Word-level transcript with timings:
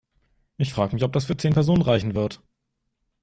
Ich 0.57 0.73
frag' 0.73 0.93
mich, 0.93 1.03
ob 1.03 1.13
das 1.13 1.25
für 1.25 1.37
zehn 1.37 1.53
Personen 1.53 1.83
reichen 1.83 2.15
wird!? 2.15 2.41